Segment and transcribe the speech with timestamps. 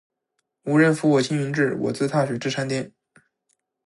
[0.63, 2.91] 无人扶我青云志，我自踏雪至山巅。